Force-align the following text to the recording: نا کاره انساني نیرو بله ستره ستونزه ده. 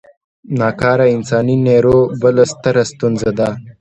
نا 0.57 0.69
کاره 0.79 1.05
انساني 1.15 1.55
نیرو 1.67 1.97
بله 2.21 2.43
ستره 2.51 2.83
ستونزه 2.91 3.31
ده. 3.37 3.49